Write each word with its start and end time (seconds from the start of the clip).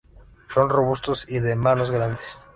Son 0.51 0.67
robustos 0.67 1.27
y 1.29 1.37
de 1.41 1.55
manos 1.55 1.91
'"grandes". 1.91 2.39